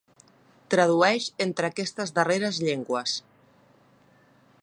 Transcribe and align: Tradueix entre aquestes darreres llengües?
Tradueix 0.73 1.27
entre 1.45 1.69
aquestes 1.73 2.15
darreres 2.17 2.59
llengües? 2.69 3.17